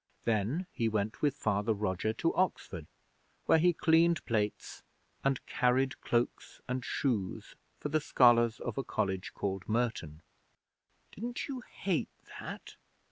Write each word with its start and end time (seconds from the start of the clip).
Then 0.23 0.65
he 0.71 0.89
went 0.89 1.21
with 1.21 1.35
Father 1.35 1.75
Roger 1.75 2.11
to 2.11 2.33
Oxford, 2.33 2.87
where 3.45 3.59
he 3.59 3.71
cleaned 3.71 4.25
plates 4.25 4.81
and 5.23 5.45
carried 5.45 6.01
cloaks 6.01 6.59
and 6.67 6.83
shoes 6.83 7.53
for 7.77 7.89
the 7.89 8.01
scholars 8.01 8.59
of 8.59 8.79
a 8.79 8.83
College 8.83 9.31
called 9.35 9.69
Merton. 9.69 10.23
'Didn't 11.11 11.47
you 11.47 11.61
hate 11.83 12.09
that?' 12.39 12.77